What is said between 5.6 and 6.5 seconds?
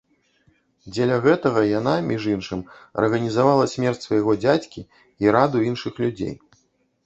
іншых людзей.